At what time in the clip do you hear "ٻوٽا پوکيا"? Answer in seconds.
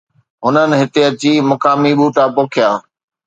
1.99-2.69